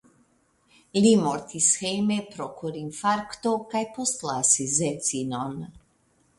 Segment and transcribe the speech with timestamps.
[1.05, 5.57] Li mortis hejme pro korinfarkto kaj postlasis edzinon.